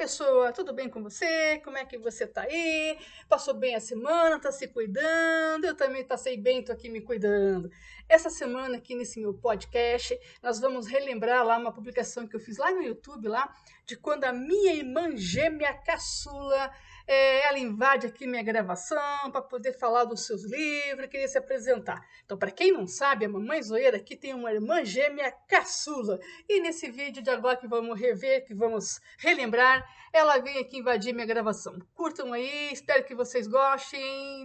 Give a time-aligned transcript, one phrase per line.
[0.00, 1.58] pessoa, tudo bem com você?
[1.62, 2.96] Como é que você tá aí?
[3.28, 4.40] Passou bem a semana?
[4.40, 5.66] Tá se cuidando?
[5.66, 7.70] Eu também passei bem, tô aqui me cuidando.
[8.08, 12.56] Essa semana aqui nesse meu podcast, nós vamos relembrar lá uma publicação que eu fiz
[12.56, 13.54] lá no YouTube lá,
[13.84, 16.72] de quando a minha irmã gêmea caçula
[17.06, 22.00] é, ela invade aqui minha gravação para poder falar dos seus livros, queria se apresentar.
[22.24, 26.18] Então, para quem não sabe, a Mamãe Zoeira aqui tem uma irmã gêmea caçula.
[26.48, 31.14] E nesse vídeo de agora que vamos rever, que vamos relembrar, ela vem aqui invadir
[31.14, 31.78] minha gravação.
[31.94, 34.44] Curtam aí, espero que vocês gostem.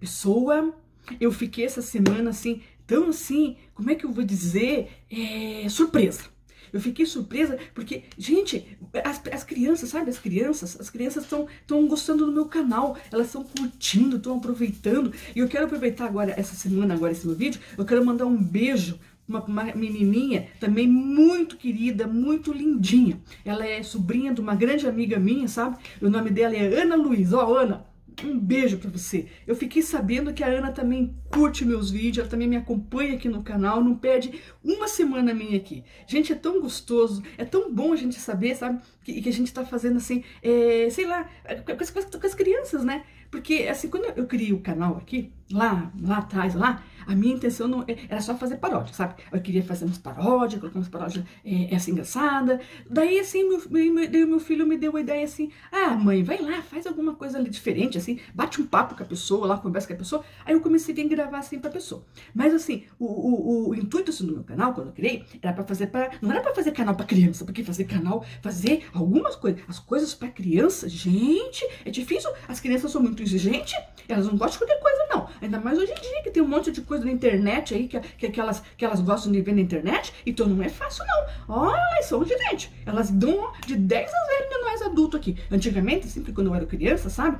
[0.00, 0.74] Pessoa,
[1.20, 6.22] eu fiquei essa semana assim tão assim, como é que eu vou dizer, é, surpresa.
[6.72, 12.26] Eu fiquei surpresa porque, gente, as, as crianças, sabe, as crianças, as crianças estão gostando
[12.26, 15.12] do meu canal, elas estão curtindo, estão aproveitando.
[15.36, 18.36] E eu quero aproveitar agora, essa semana, agora esse meu vídeo, eu quero mandar um
[18.36, 23.20] beijo uma, uma menininha também muito querida, muito lindinha.
[23.44, 25.76] Ela é sobrinha de uma grande amiga minha, sabe?
[26.02, 27.32] O nome dela é Ana Luiz.
[27.32, 27.86] Ó, Ana,
[28.26, 29.26] um beijo para você.
[29.46, 33.28] Eu fiquei sabendo que a Ana também curte meus vídeos, ela também me acompanha aqui
[33.28, 35.84] no canal, não perde uma semana minha aqui.
[36.06, 39.52] Gente, é tão gostoso, é tão bom a gente saber, sabe, que, que a gente
[39.52, 41.28] tá fazendo assim, é, sei lá,
[41.64, 43.04] com as, com as crianças, né?
[43.30, 47.68] Porque, assim, quando eu criei o canal aqui, lá, lá atrás, lá, a minha intenção
[47.68, 49.14] não é, era só fazer paródia, sabe?
[49.30, 52.60] Eu queria fazer umas paródias, colocar umas paródias é, essa engraçada.
[52.88, 56.60] Daí, assim, meu, meu, meu filho me deu a ideia assim, ah, mãe, vai lá,
[56.62, 59.96] faz alguma coisa diferente, assim, bate um papo com a pessoa, lá, conversa com a
[59.96, 60.24] pessoa.
[60.44, 62.04] Aí eu comecei a gravar assim pra pessoa.
[62.34, 65.64] Mas, assim, o, o, o intuito assim, do meu canal, quando eu criei, era pra
[65.64, 69.60] fazer para não era pra fazer canal pra criança, porque fazer canal, fazer algumas coisas,
[69.68, 72.30] as coisas pra criança, gente, é difícil.
[72.48, 73.74] As crianças são muito muito exigente,
[74.08, 75.28] elas não gostam de qualquer coisa, não.
[75.40, 78.00] Ainda mais hoje em dia, que tem um monte de coisa na internet aí, que,
[78.00, 81.56] que, que, elas, que elas gostam de ver na internet, então não é fácil, não.
[81.56, 82.70] Olha, elas são exigentes.
[82.86, 85.36] Elas dão de 10 a 0 de nós adultos aqui.
[85.50, 87.38] Antigamente, sempre quando eu era criança, sabe?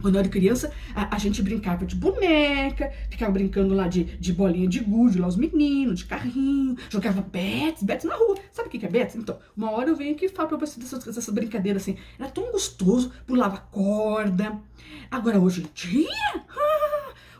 [0.00, 4.32] Quando eu era criança, a, a, gente brincava de boneca, ficava brincando lá de, de
[4.32, 8.36] bolinha de gude, lá os meninos, de carrinho, jogava bets, bets na rua.
[8.52, 9.16] Sabe o que é bets?
[9.16, 11.96] Então, uma hora eu venho aqui e falo pra você dessas, dessas brincadeiras assim.
[12.18, 14.60] Era tão gostoso, pulava corda.
[15.10, 16.44] Agora, hoje em dia,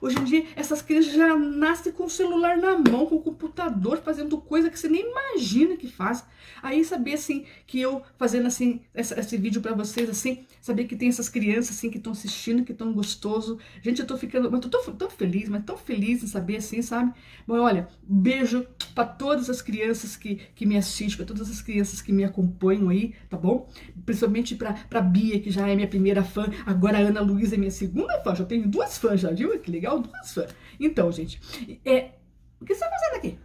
[0.01, 3.99] Hoje em dia, essas crianças já nascem com o celular na mão, com o computador,
[3.99, 6.25] fazendo coisa que você nem imagina que faz.
[6.63, 10.97] Aí saber assim que eu fazendo assim essa, esse vídeo para vocês assim, saber que
[10.97, 13.59] tem essas crianças assim que estão assistindo, que estão gostoso.
[13.83, 16.83] Gente, eu tô ficando, mas tô tão, tão feliz, mas tão feliz em saber assim,
[16.83, 17.13] sabe?
[17.47, 22.03] Bom, olha, beijo para todas as crianças que, que me assistem, para todas as crianças
[22.03, 23.69] que me acompanham aí, tá bom?
[24.05, 27.59] Principalmente para para Bia, que já é minha primeira fã, agora a Ana Luísa é
[27.59, 29.59] minha segunda fã, já tenho duas fãs já, viu?
[29.59, 29.88] Que legal,
[30.33, 30.55] fãs.
[30.79, 31.41] Então, gente,
[31.85, 32.13] é,
[32.61, 33.39] o que você tá fazendo aqui?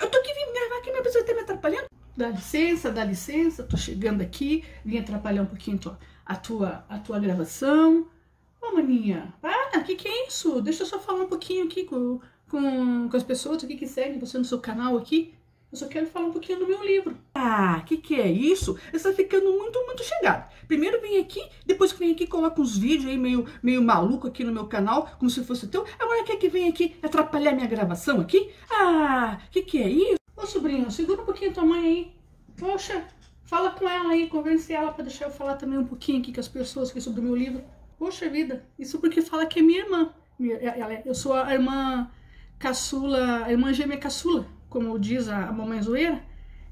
[0.00, 1.86] Eu tô aqui vindo gravar aqui, minha pessoa tá me atrapalhando?
[2.16, 6.98] Dá licença, dá licença, tô chegando aqui, vim atrapalhar um pouquinho tua, a, tua, a
[6.98, 8.08] tua gravação.
[8.60, 10.60] Ô, maninha, para, o que que é isso?
[10.60, 14.18] Deixa eu só falar um pouquinho aqui com, com, com as pessoas aqui que seguem
[14.18, 15.34] você no seu canal aqui.
[15.72, 17.16] Eu só quero falar um pouquinho do meu livro.
[17.32, 18.76] Ah, que que é isso?
[18.92, 20.50] Você tá ficando muito, muito chegado.
[20.66, 21.40] Primeiro vem aqui,
[21.80, 25.16] depois que vem aqui coloca uns vídeos aí meio, meio maluco aqui no meu canal,
[25.18, 25.86] como se fosse teu.
[25.98, 28.50] Agora quer que vem aqui atrapalhar minha gravação aqui?
[28.70, 30.16] Ah, que que é isso?
[30.36, 32.12] Ô sobrinho, segura um pouquinho tua mãe aí.
[32.58, 33.02] Poxa,
[33.44, 36.40] fala com ela aí, convence ela para deixar eu falar também um pouquinho aqui com
[36.40, 37.64] as pessoas aqui sobre o meu livro.
[37.98, 40.12] Poxa vida, isso porque fala que é minha irmã.
[40.38, 42.10] É, eu sou a irmã
[42.58, 46.22] caçula, a irmã gêmea caçula, como diz a mamãe zoeira.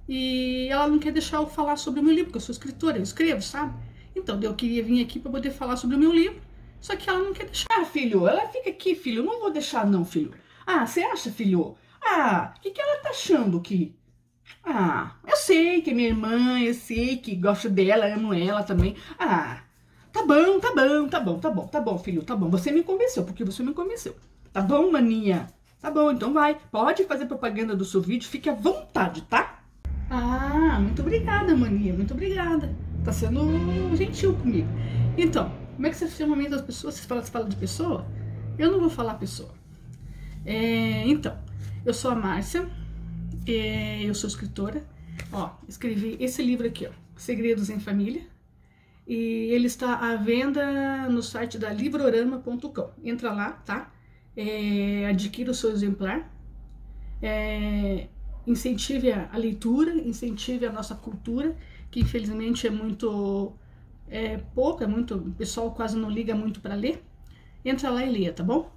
[0.06, 2.98] E ela não quer deixar eu falar sobre o meu livro, porque eu sou escritora,
[2.98, 3.72] eu escrevo, sabe?
[4.19, 6.41] Então eu queria vir aqui para poder falar sobre o meu livro.
[6.81, 7.67] Só que ela não quer deixar.
[7.71, 9.23] Ah, filho, ela fica aqui, filho.
[9.23, 10.33] Eu não vou deixar, não, filho.
[10.67, 11.77] Ah, você acha, filho?
[12.03, 13.97] Ah, o que, que ela tá achando que?
[14.65, 18.97] Ah, eu sei que é minha irmã, eu sei que gosto dela, amo ela também.
[19.19, 19.62] Ah,
[20.12, 22.49] tá bom, tá bom, tá bom, tá bom, tá bom, filho, tá bom.
[22.50, 24.17] Você me convenceu, porque você me convenceu.
[24.53, 25.47] Tá bom, maninha?
[25.81, 26.56] Tá bom, então vai.
[26.71, 29.62] Pode fazer propaganda do seu vídeo, fique à vontade, tá?
[30.11, 32.75] Ah, muito obrigada, maninha, muito obrigada.
[33.05, 34.69] Tá sendo gentil comigo.
[35.17, 36.95] Então, como é que você chama mesmo das pessoas?
[36.95, 38.06] Você fala, você fala de pessoa?
[38.59, 39.50] Eu não vou falar pessoa.
[40.45, 41.39] É, então,
[41.85, 42.69] eu sou a Márcia,
[43.47, 44.85] é, eu sou escritora.
[45.33, 48.23] Ó, escrevi esse livro aqui, ó, Segredos em Família.
[49.06, 49.15] E
[49.53, 52.91] ele está à venda no site da livrorama.com.
[53.03, 53.91] Entra lá, tá?
[54.37, 56.31] É, adquira o seu exemplar.
[57.23, 58.09] É,
[58.49, 61.55] incentive a, leitura, incentive a nossa cultura,
[61.91, 63.53] que infelizmente é muito
[64.09, 67.05] é, pouco, é muito, o pessoal quase não liga muito para ler.
[67.65, 68.73] Entra lá e leia, tá bom?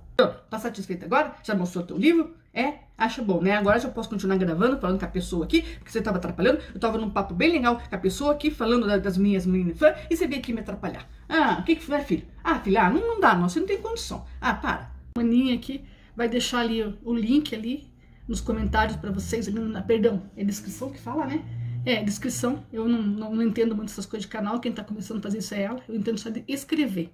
[0.50, 1.36] Tá satisfeita agora?
[1.44, 2.36] Já mostrou teu livro?
[2.54, 2.80] É?
[2.98, 3.54] Acha bom, né?
[3.54, 6.60] Agora já posso continuar gravando, falando com a pessoa aqui, porque você estava atrapalhando.
[6.70, 9.98] Eu estava num papo bem legal com a pessoa aqui, falando das minhas meninas fãs,
[10.10, 11.10] e você veio aqui me atrapalhar.
[11.28, 12.28] Ah, o que que foi, filho?
[12.44, 14.26] Ah, filha, ah, não, não dá, não, você não tem condição.
[14.40, 14.92] Ah, para.
[15.18, 15.84] Maninha aqui
[16.16, 17.91] vai deixar ali o link ali
[18.31, 21.44] nos comentários para vocês, na, perdão, é descrição que fala, né?
[21.86, 22.66] É, descrição.
[22.72, 25.39] Eu não, não, não entendo muito essas coisas de canal, quem está começando a fazer
[25.39, 25.83] isso é ela.
[25.88, 27.12] Eu entendo só de escrever.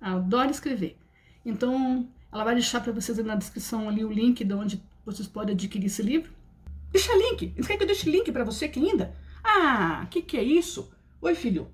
[0.00, 0.98] Eu adoro escrever.
[1.44, 5.54] Então, ela vai deixar para vocês na descrição ali o link de onde vocês podem
[5.54, 6.32] adquirir esse livro.
[6.90, 7.54] Deixa link.
[7.56, 9.14] Você quer que eu deixe link para você que ainda?
[9.44, 10.90] Ah, que, que é isso?
[11.22, 11.68] Oi, filho.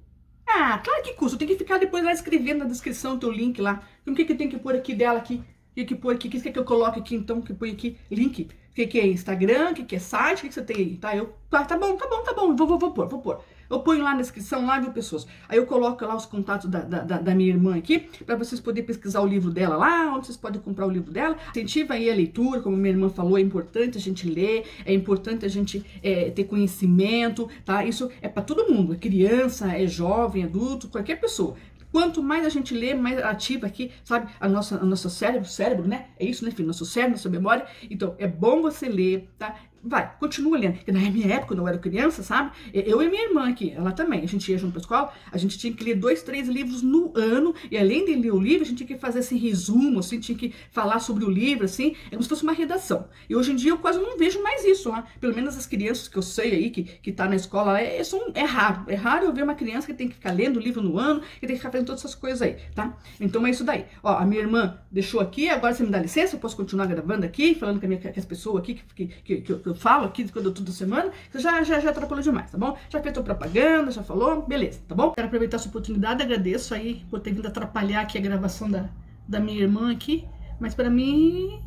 [0.46, 1.36] Ah, claro que custa.
[1.36, 3.82] Eu tenho que ficar depois lá escrevendo na descrição o teu link lá.
[4.06, 5.36] O que, que tem que pôr aqui dela aqui?
[5.36, 6.28] O que, que pôr aqui?
[6.28, 7.40] O que quer que eu coloque aqui então?
[7.40, 8.48] Que põe aqui link.
[8.72, 9.70] O que, que é Instagram?
[9.70, 10.38] O que, que é site?
[10.38, 10.96] O que, que você tem aí?
[10.96, 12.56] Tá, eu, tá, tá bom, tá bom, tá bom.
[12.56, 13.38] Vou, vou, vou pôr, vou pôr.
[13.69, 15.26] Eu ponho lá na descrição, lá, viu, pessoas?
[15.48, 18.86] Aí eu coloco lá os contatos da, da, da minha irmã aqui, para vocês poderem
[18.86, 21.36] pesquisar o livro dela lá, onde vocês podem comprar o livro dela.
[21.50, 25.46] Incentiva aí a leitura, como minha irmã falou, é importante a gente ler, é importante
[25.46, 27.84] a gente é, ter conhecimento, tá?
[27.84, 31.56] Isso é para todo mundo, é criança, é jovem, adulto, qualquer pessoa.
[31.92, 35.86] Quanto mais a gente lê, mais ativa aqui, sabe, a nossa, a nosso cérebro, cérebro,
[35.86, 36.06] né?
[36.18, 36.66] É isso, né, filho?
[36.66, 37.66] Nosso cérebro, nossa memória.
[37.90, 39.54] Então, é bom você ler, tá?
[39.82, 40.75] Vai, continua lendo.
[40.75, 42.52] Porque na minha época, quando eu era criança, sabe?
[42.73, 45.58] Eu e minha irmã aqui, ela também, a gente ia junto pra escola, a gente
[45.58, 48.67] tinha que ler dois, três livros no ano, e além de ler o livro, a
[48.67, 52.11] gente tinha que fazer assim, resumo, assim, tinha que falar sobre o livro, assim, é
[52.11, 53.08] como se fosse uma redação.
[53.29, 55.05] E hoje em dia eu quase não vejo mais isso, né?
[55.20, 58.02] Pelo menos as crianças que eu sei aí, que, que tá na escola, é, é,
[58.34, 58.84] é raro.
[58.88, 61.20] É raro eu ver uma criança que tem que ficar lendo o livro no ano,
[61.40, 62.96] que tem que ficar fazendo todas essas coisas aí, tá?
[63.20, 63.87] Então é isso daí.
[64.02, 67.25] Ó, a minha irmã deixou aqui, agora você me dá licença, eu posso continuar gravando
[67.26, 70.04] aqui, falando com, a minha, com as pessoas aqui que, que, que, que eu falo
[70.06, 72.76] aqui quando eu tudo semana, você já, já, já atrapalhou demais, tá bom?
[72.88, 75.12] Já fez propaganda, já falou, beleza, tá bom?
[75.12, 78.88] Quero aproveitar essa oportunidade, agradeço aí por ter vindo atrapalhar aqui a gravação da,
[79.26, 80.24] da minha irmã aqui,
[80.58, 81.60] mas para mim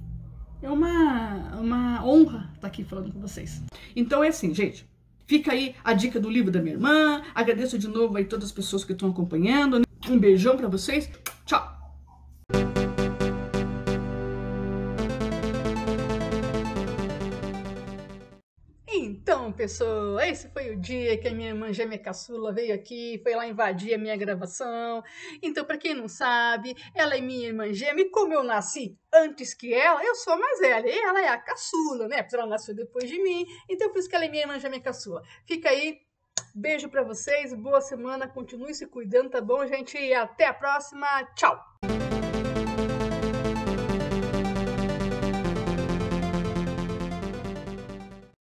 [0.62, 3.62] é uma, uma honra estar aqui falando com vocês.
[3.96, 4.86] Então é assim, gente.
[5.28, 7.22] Fica aí a dica do livro da minha irmã.
[7.34, 9.82] Agradeço de novo aí todas as pessoas que estão acompanhando.
[10.08, 11.10] Um beijão para vocês.
[19.06, 23.36] Então, pessoa, esse foi o dia que a minha irmã gêmea caçula veio aqui, foi
[23.36, 25.04] lá invadir a minha gravação.
[25.44, 29.54] Então, para quem não sabe, ela é minha irmã gêmea e como eu nasci antes
[29.54, 30.90] que ela, eu sou a mais velha.
[30.90, 32.24] E ela é a caçula, né?
[32.24, 33.46] Porque ela nasceu depois de mim.
[33.70, 35.22] Então, por isso que ela é minha irmã gêmea caçula.
[35.46, 36.00] Fica aí,
[36.56, 40.00] beijo para vocês, boa semana, continue se cuidando, tá bom, gente?
[40.00, 41.06] E até a próxima.
[41.36, 41.95] Tchau!